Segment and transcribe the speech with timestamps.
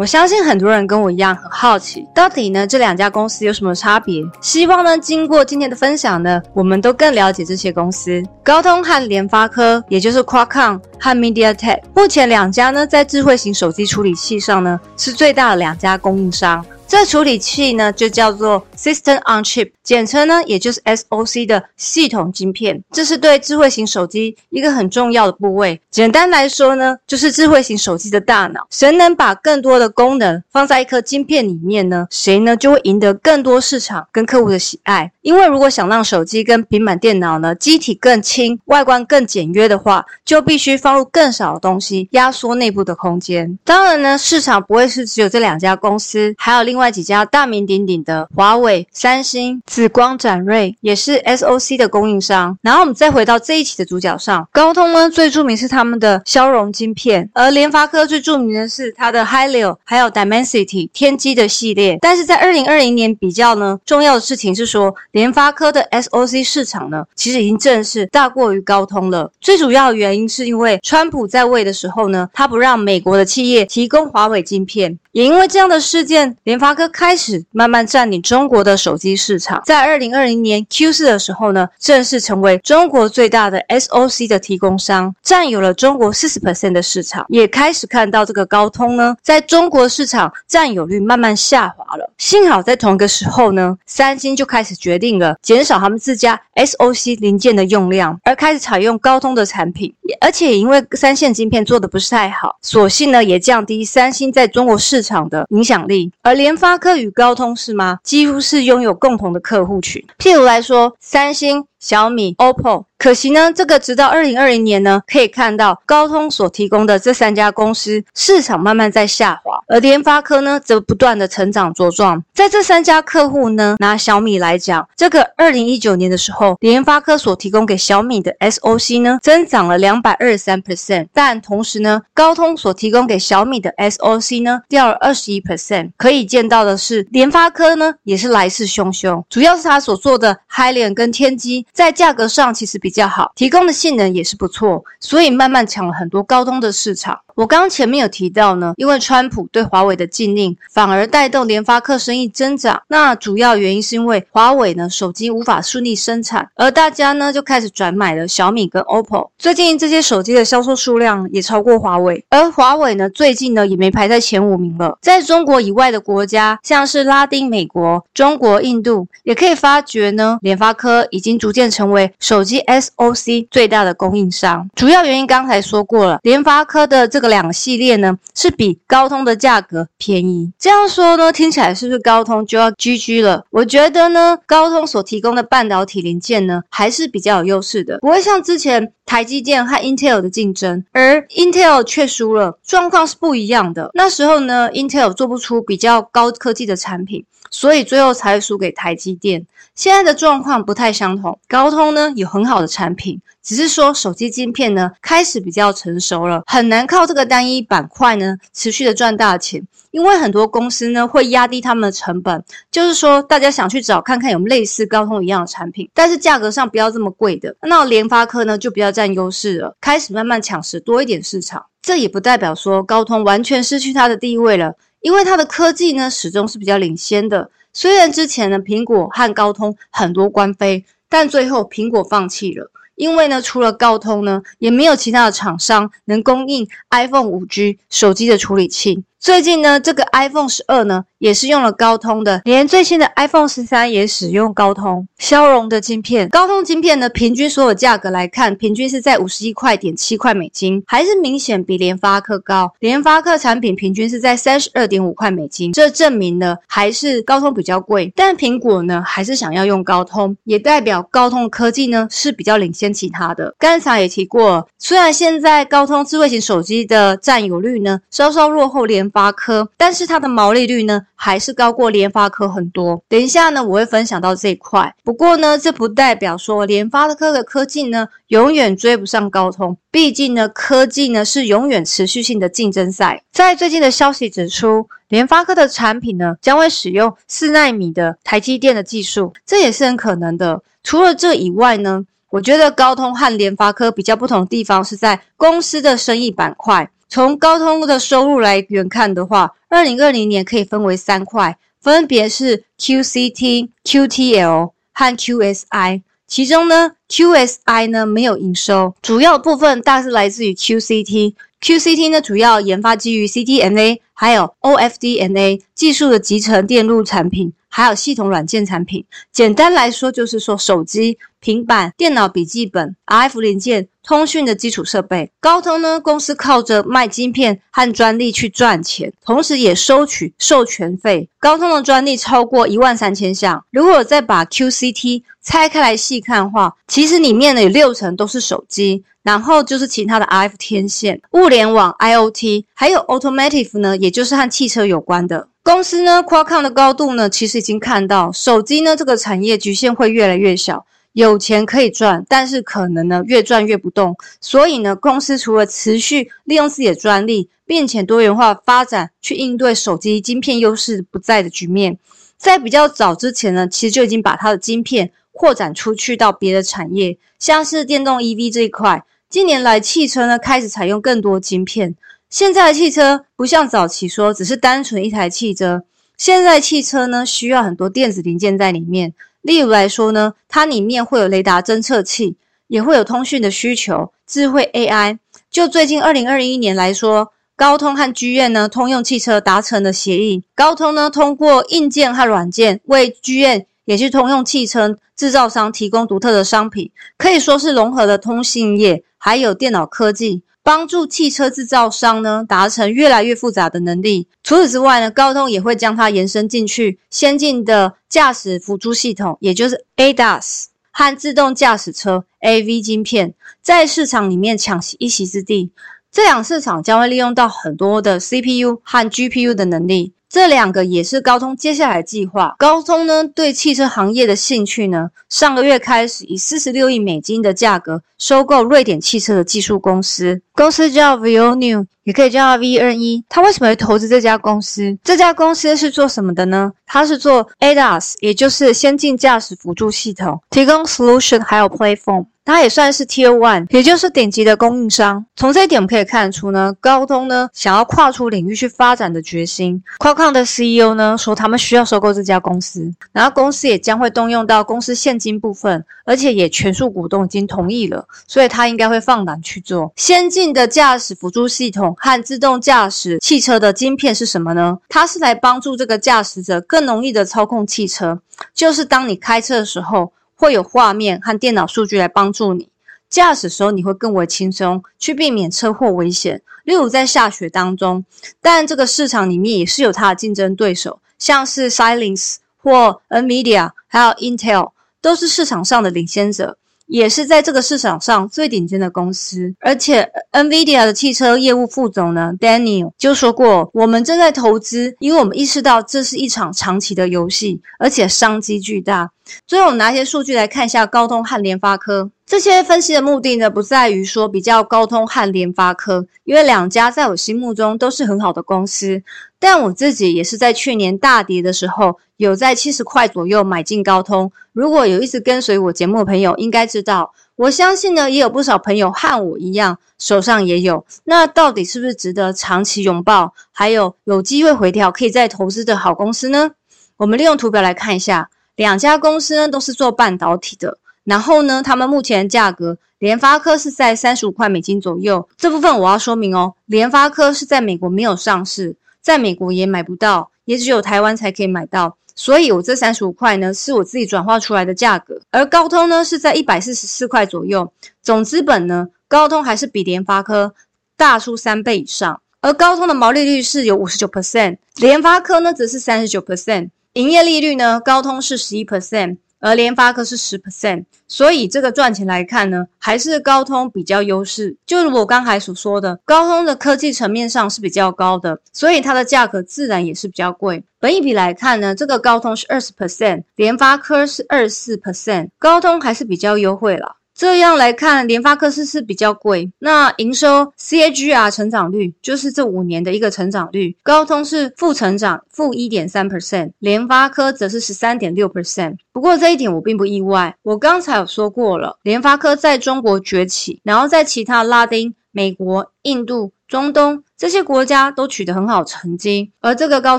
[0.00, 4.24] 我相信很多人跟我一样很好奇，到底呢这两家公司有什么差别？
[4.40, 8.22] 希望呢经过今天的分享呢，我们都更了解这些公司。
[8.42, 16.64] 高通和联发科，也就是 Qualcomm 和 MediaTek，目前两家呢在智慧型手机处理器上呢是最大的两家供应商。
[16.90, 22.82] 这处理器呢就叫做 System on Chip，简称呢也就是 SOC 的系统晶片。
[22.90, 25.80] 这是对智慧型手机一个很重要的部位。
[25.88, 28.66] 简单来说呢，就是智慧型手机的大脑。
[28.70, 32.08] 谁能把更多的功能放在一颗晶片里面呢？
[32.10, 35.12] 谁呢就会赢得更多市场跟客户的喜爱。
[35.20, 43.56] 因为如果想让手机跟平板电脑呢机体更轻、外观更简约的话，就必须放入更少的东西，压缩内部的空间。
[43.64, 52.56] 当然呢，市场不会是只有这两家公司，还有另外另外几家大名鼎鼎的华为、三星、紫光展锐，也是 SOC 的供应商。
[52.62, 61.98] 然后我们再回到这一期的主角上，高通呢最著名是他们的骁龙晶片，而联发科最著名的是它的 Helio 还有 Dimensity 天玑的系列。
[62.00, 64.94] 但是在二零二零年比较呢，重要的事情是说。
[65.10, 69.30] 联发科的 SOC 市场呢，其实已经正式大过于高通了。
[69.38, 79.60] 最主要的原因是因为川普在位的时候呢，他不让美国的企业提供华为晶片，也因为这样的事件，联发科开始慢慢占领中国的手机市场。
[79.66, 92.12] 在二零二零年 Q 四的时候呢，正式成为中国最大的 SOC 的提供商，占有了中国四十 percent 的市场，也开始看到这个高通呢，在中国市场占有率慢慢下滑了。
[92.18, 99.92] 幸好在同一个时候呢，三星就开始决定了减少他们自家 SOC 零件的用量，而开始采用高通的产品。
[100.20, 106.12] 而且因为三线晶片做的不是太好，索性呢也降低三星在中国市市场的影响力。
[106.22, 107.98] 而联发科与高通是吗？
[108.04, 110.04] 几乎是拥有共同的客户群。
[110.18, 111.64] 譬如来说，三星。
[111.80, 122.22] 小米、OPPO，可惜呢，这个直到二零二零年呢，可以看到高通所提供的这三家公司市场慢慢在下滑，而联发科呢则不断的成长茁壮。
[122.34, 135.92] 在这三家客户呢，拿小米来讲，这个二零一九年的时候，联发科所提供给小米的 SOC 呢增长了两百二十三 percent，但同时呢，高通所提供给小米的 SOC 呢掉了二十一 percent。
[135.96, 141.64] 可以见到的是，联发科呢也是来势汹汹，主要是他所做的 Hylian 跟天玑。
[141.72, 147.18] 在价格上其实比较好，提供的性能也是不错，所以慢慢抢了很多高通的市场。
[147.36, 152.82] 我刚刚前面有提到呢，因为川普对华为的禁令，反而带动联发科生意增长。
[152.88, 159.30] 那主要原因是因为华为呢手机无法顺利生产，而大家呢就开始转买了小米跟 OPPO。
[159.38, 164.98] 最近这些手机的销售数量也超过华为，而华为呢最近呢也没排在前五名了。
[165.00, 174.68] 在中国以外的国家，像是拉丁美国、中国、印度，也可以发觉呢，联发科已经逐渐成为手机 SOC 最大的供应商。
[174.76, 177.30] 主要原因刚才说过了，联发科的这个。
[177.30, 183.44] 两系列呢是比高通的价格便宜，这样说呢听起来是不是高通就要 GG 了？
[183.50, 193.88] 我觉得呢，高通所提供的半导体零件呢还是比较有优势的，不会像之前台积电和 Intel 的竞争，而 Intel 却输了，状况是不一样的。
[193.94, 199.46] 那时候呢，Intel 做不出比较高科技的产品，所以最后才输给台积电。
[199.76, 203.20] 现在的状况不太相同，高通呢有很好的产品。
[203.42, 217.56] 只是说手机晶片呢开始比较成熟了，很难靠这个单一板块呢持续的赚大钱，因为很多公司呢会压低他们的成本，就是说大家想去找看看有类似高通一样的产品，但是价格上不要这么贵的。
[217.62, 221.64] 那联发科呢就比较占优势了，开始慢慢抢食多一点市场。
[221.82, 227.50] 这也不代表说高通完全失去它的地位了，因为它的科技呢始终是比较领先的。
[227.72, 232.70] 虽然之前呢苹果和高通很多官非，但最后苹果放弃了。
[232.94, 239.04] 因为呢，除了高通呢，也没有其他的厂商能供应 iPhone 五 G 手机的处理器。
[239.18, 246.26] 最近呢，这个 iPhone 十二呢，也是用了高通的，连最新的 iPhone 十三也使用高通骁龙的晶片。
[246.30, 252.72] 高通晶片呢，平均所有价格来看，平均是在五十一块点七块美金，还是明显比联发科高。
[252.80, 258.10] 联发科产品平均是在三十二点五块美金，这证明呢，还是高通比较贵。
[258.16, 263.54] 但苹果呢，还是想要用高通，也代表高通科技呢是比较领先其他的。
[263.58, 269.10] 刚才也提过，虽然现在高通智慧型手机的占有率呢，稍稍落后联。
[269.12, 273.02] 发科，但是它的毛利率呢，还是高过联发科很多。
[273.06, 274.94] 等一下呢，我会分享到这一块。
[275.04, 279.76] 不过呢，这不代表说联发科的科技呢，永远追不上高通。
[279.90, 283.22] 毕竟呢，科技呢是永远持续性的竞争赛。
[283.30, 290.62] 在最近的消息指出，联发科的产品呢，将会使用四纳米的台积电的技术，这也是很可能的。
[290.82, 292.06] 除了这以外呢。
[292.30, 296.88] 我觉得高通和联发科比较不同的地方是在公司的生意板块。
[297.08, 306.02] 从高通的收入来源看的话，二零二零年可以分为三块，分别是 QCT、QTL 和 QSI。
[306.28, 311.34] 其中呢，QSI 呢没有营收，主要部分大是来自于 QCT。
[311.60, 317.54] QCT 呢主要研发基于 CDMA 还有 OFDNA 技术的集成电路产品。
[317.72, 325.30] 还有系统软件产品，简单来说就是说手机、平板、电脑、笔记本、RF 零件、通讯的基础设备。
[325.38, 331.28] 高通呢，公司靠着卖晶片和专利去赚钱，同时也收取授权费。
[331.38, 333.64] 高通的专利超过一万三千项。
[333.70, 345.48] 如果再把 QCT 拆开来细看的话，其实里面呢有六成都是手机，然后就是其他的 RF 天线、物联网、IOT，还有 Automotive 呢，也就是和汽车有关的。
[345.62, 354.16] 公司呢，夸抗的高度呢，其实已经看到手机呢这个产业局限会越来越小，有钱可以赚，但是可能呢越赚越不动。
[354.40, 361.98] 所以呢，公司除了持续利用自己的专利，并且多元化发展去应对手机晶片优势不在的局面，
[362.38, 369.04] 在比较早之前呢，其实就已经把它的晶片扩展出去到别的产业，像是电动 EV 这一块。
[369.28, 371.94] 近年来，汽车呢开始采用更多晶片。
[372.30, 375.82] 现在的汽车不像早期说只是单纯一台汽车，
[376.16, 379.12] 现在汽车呢需要很多电子零件在里面。
[379.42, 382.36] 例如来说呢，它里面会有雷达侦测器，
[382.68, 385.18] 也会有通讯的需求，智慧 AI。
[385.50, 400.44] 就最近二零二一年来说，高通和剧院呢通用汽车达成了协议，高通呢通过硬件和软件为剧院也是通用汽车制造商提供独特的商品，可以说是融合了通信业还有电脑科技。
[400.70, 404.28] 帮助汽车制造商呢达成越来越复杂的能力。
[404.44, 415.72] 除此之外呢，高通也会将它延伸进去先进的驾驶辅助系统，也就是 ADAS 和自动驾驶车 AV 晶片，在市场里面抢一席之地。
[416.12, 420.12] 这两市场将会利用到很多的 CPU 和 GPU 的能力。
[420.30, 422.54] 这两个也是高通接下来计划。
[422.56, 433.24] 高通呢对汽车行业的兴趣呢，上个月开始以四十六亿美金的价格收购瑞典汽车的技术公司，公司叫 Veonew，也可以叫 VNE。
[433.28, 434.96] 他为什么会投资这家公司？
[435.02, 436.70] 这家公司是做什么的呢？
[436.86, 442.26] 它是做 ADAS，也就是先进驾驶辅助系统，提供 solution 还有 platform。
[442.50, 445.24] 它也算是 Tier One，也就是顶级的供应商。
[445.36, 449.80] 从这一点我们可以看出呢，高通呢想要跨出领域去发展的决心。
[450.00, 459.92] Qualcomm 的 CEO 呢说，他们需要收购这家公司，然后公司也将会动用到公司现金部分，而且也全数股东已经同意了，所以他应该会放胆去做。
[459.94, 464.76] 先进的驾驶辅助系统和自动驾驶汽车的晶片是什么呢？
[464.88, 468.20] 它是来帮助这个驾驶者更容易的操控汽车，
[468.52, 470.12] 就是当你开车的时候。
[470.40, 472.70] 会有画面和电脑数据来帮助你
[473.10, 476.40] 驾驶时候，你会更为轻松，去避免车祸危险。
[476.64, 478.02] 例如在下雪当中，
[478.40, 484.70] 但这个市场里面也是有它的竞争对手，像是 Silence 或 Nvidia，还有 Intel，
[485.02, 486.56] 都是市场上的领先者。
[486.90, 499.10] 也是在这个市场上最顶尖的公司，而且 NVIDIA 的汽车业务副总呢，Daniel 就说过，我们正在投资，因为我们意识到这是一场长期的游戏，而且商机巨大。
[499.46, 502.10] 最后，我们拿一些数据来看一下高通和联发科。
[502.30, 509.02] 这些分析的目的呢，不在于说比较高通和联发科，因为两家在我心目中都是很好的公司。
[509.40, 514.30] 但我自己也是在去年大跌的时候，有在七十块左右买进高通。
[514.52, 520.86] 如果有一直跟随我节目的朋友，应该知道，我相信呢，也有不少朋友和我一样，手上也有。
[521.02, 523.34] 那到底是不是值得长期拥抱？
[523.50, 526.52] 还有有机会回调可以再投资的好公司呢？
[526.96, 530.78] 我们利用图表来看一下，两家公司呢都是做半导体的。
[531.10, 535.28] 然后呢，他们目前价格，联发科是在三十五块美金左右。
[535.36, 541.96] 这部分我要说明哦，联发科是在美国没有上市，在美国也买不到，也只有台湾才可以买到。
[542.14, 545.20] 所以我这三十五块呢，是我自己转化出来的价格。
[545.32, 547.72] 而高通呢，是在一百四十四块左右。
[548.00, 550.54] 总资本呢，高通还是比联发科
[550.96, 552.20] 大出三倍以上。
[552.40, 556.70] 而高通的毛利率是有五十九 percent，联发科呢则是三十九 percent。
[556.92, 559.16] 营业利率呢，高通是十一 percent。
[559.40, 564.56] 而联发科是十 percent，所以这个赚钱来看呢，还是高通比较优势。
[564.66, 570.62] 就如我刚才所说的，高通的科技层面上是比较高的，所以它的价格自然也是比较贵。
[570.78, 576.96] 本一比来看呢，这个高通是二十 percent，联发科是二十四 percent，高通还是比较优惠了。
[577.14, 579.52] 这样来看，联发科是是比较贵。
[579.58, 588.76] 那营收 CAGR 成长率就是这五年的一个成长率，高通是负成长，负一点三 percent，联发科则是十三点六 percent。
[588.92, 599.98] 不过这一点我并不意外，我刚才有说过了，联发科在中国崛起，然后在其他拉丁、美国、印度、中东这些国家都取得很好成绩，而这个高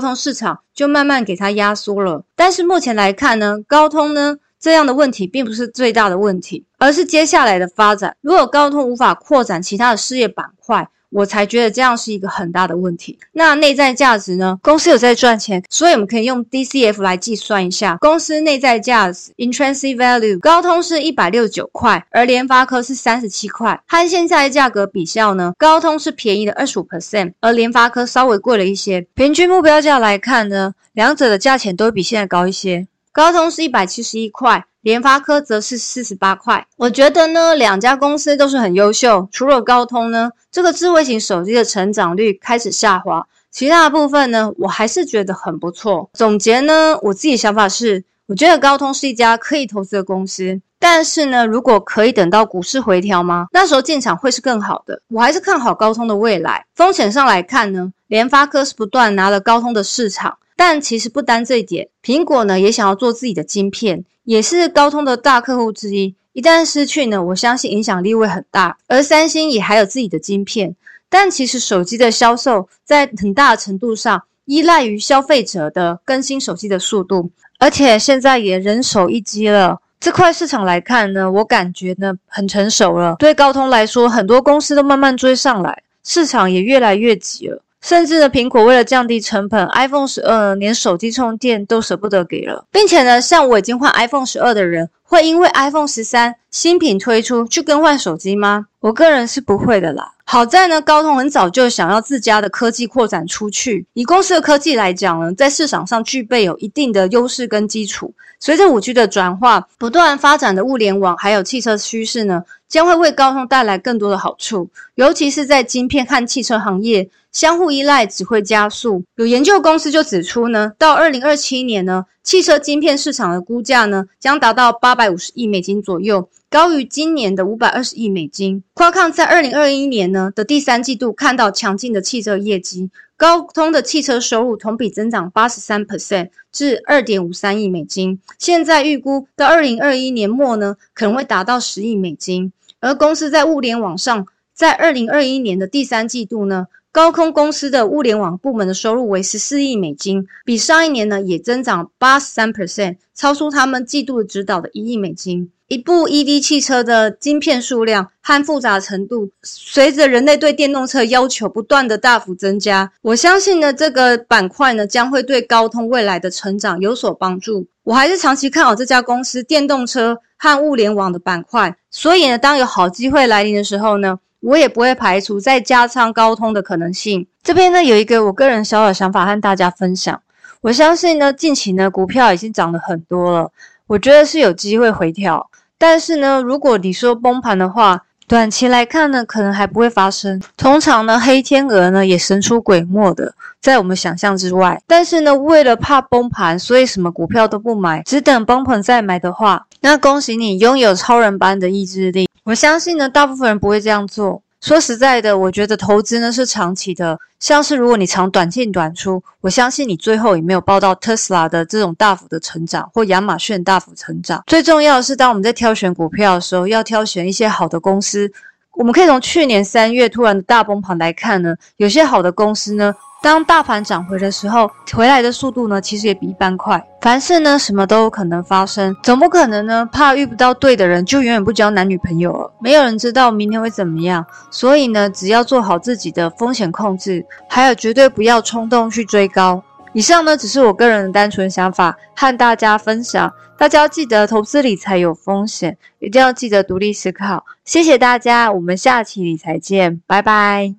[0.00, 2.24] 通市场就慢慢给它压缩了。
[2.34, 4.38] 但是目前来看呢，高通呢？
[4.62, 8.16] 这样的问题并不是最大的问题，而是接下来的发展。
[8.20, 13.18] 如果高通无法扩展其他的事业板块，我才觉得这样是一个很大的问题。
[13.32, 14.58] 那内在价值呢？
[14.62, 20.38] 公司有在赚钱，所以我们可以用 DCF 来计算一下公司内在价值 （Intrinsic Value）。
[20.38, 23.78] 高通是一百六十九块，而联发科是三十七块。
[23.88, 25.52] 和现在的价格比较呢？
[25.58, 29.04] 高通是便宜的二十五 percent，而联发科稍微贵了一些。
[29.14, 32.86] 平均目标价来看呢，两者的价钱都比现在高一些。
[33.12, 36.66] 高通是一百七十一块，联发科则是四十八块。
[36.78, 39.28] 我觉得呢，两家公司都是很优秀。
[39.30, 46.08] 除了高通呢，这个智慧型手机的成长率开始下滑，其他的部分呢，我还是觉得很不错。
[46.14, 50.58] 总结呢，我自己想法是，我觉得高通是一家可以投资的公司。
[50.78, 53.46] 但是呢，如果可以等到股市回调吗？
[53.52, 54.98] 那时候进场会是更好的。
[55.08, 56.64] 我还是看好高通的未来。
[56.74, 60.38] 风险上来看呢，联发科是不断拿了高通的市场。
[60.64, 66.14] 但其实不单这一点，苹果呢也想要做自己的晶片，也是高通的大客户之一。
[66.34, 68.78] 一旦失去呢，我相信影响力会很大。
[68.86, 70.76] 而三星也还有自己的晶片，
[71.10, 77.28] 但其实手机的销售在很大程度上依赖于消费者的更新手机的速度，
[77.58, 79.80] 而且现在也人手一机了。
[79.98, 83.16] 这块市场来看呢，我感觉呢很成熟了。
[83.18, 87.60] 对高通来说，很多公司都慢慢追上来，市场也越来越挤了。
[87.82, 98.64] 甚至呢，苹果为了降低成本，iPhone 十二连手机充电都舍不得给了，并且呢，像我已经换 iPhone 十二的人，会因为 iPhone 十三新品推出去更换手机吗？
[98.80, 100.10] 我个人是不会的啦。
[100.24, 103.84] 好在呢，高通很早就想要自家的科技扩展出去。
[103.92, 108.14] 以公司的科技来讲呢，在市场上具备有一定的优势跟基础。
[108.40, 114.70] 随着五 G 的转化，不断发展的物联网，还有汽车趋势呢，将会为高通带来更多的好处。
[114.94, 119.04] 尤其是在晶片和汽车行业相互依赖，只会加速。
[119.16, 126.28] 有研究公司就指出呢，到二零二七年呢，汽车晶片市场的估价呢，将达到八百五十亿美金左右。
[126.48, 128.62] 高于今年的五百二十亿美金。
[128.74, 138.20] 夸康在二零二一年呢的第三季度看到强劲的汽车业绩，高通的汽车收入同比增长八十三 percent 至二点五三亿美金。
[138.38, 142.52] 现在预估到二零二一年末呢，可能会达到十亿美金。
[142.80, 155.50] 而公司在物联网上，在二零二一年的第三季度呢，高空公司的物联网部门的收入为十四亿美金，比上一年呢也增长八十三 percent，超出他们季度的指导的一亿美金。
[155.68, 167.66] 一部 EV 汽车的晶片数量和复杂程度，随着人类对电动车要求不断的大幅增加，我相信呢这个板块呢将会对高通未来的成长有所帮助。
[167.84, 177.26] 我还是长期看好这家公司电动车和物联网的板块，所以呢，当有好机会来临的时候呢，我也不会排除再加仓高通的可能性。
[177.42, 180.20] 这边呢有一个我个人小小想法和大家分享，
[180.60, 183.50] 我相信呢近期呢股票已经涨了很多了，
[183.86, 185.48] 我觉得是有机会回调。
[185.78, 190.40] 但是呢，如果你说崩盘的话，短期来看呢，可能还不会发生。
[190.56, 194.80] 通常呢，黑天鹅呢也神出鬼没的，在我们想象之外。
[194.86, 202.28] 但是呢，为了怕崩盘，所以什么股票都不买，只等崩盘再买的话，那恭喜你拥有超人般的意志力。
[202.44, 204.42] 我相信呢，大部分人不会这样做。
[204.60, 214.42] 说实在的，我觉得投资呢是长期的，像是如果你长短进短出，我相信你最后也没有报到特斯拉的这种大幅的成长，或亚马逊大幅成长。
[214.46, 218.32] 最重要的是，当我们在挑选股票的时候，要挑选一些好的公司。
[218.72, 222.92] 我们可以从去年三月突然的大崩盘来看呢，有些好的公司呢。
[223.22, 226.84] 当大盘涨回的时候，回来的速度呢，其实也比一般快。
[227.00, 232.52] 凡事呢，什么都有可能发生，总不可能呢，怕遇不到对的人，就永远不交男女朋友了。
[232.60, 239.62] 没有人知道明天会怎么样，所以呢，只要做好自己的风险控制，还有绝对不要冲动去追高。
[239.92, 243.32] 以上呢，只是我个人的单纯想法，和大家分享。
[243.58, 247.44] 大家要记得，投资理财有风险，一定要记得独立思考。
[247.64, 250.70] 谢谢大家，我们下期理财见，拜拜。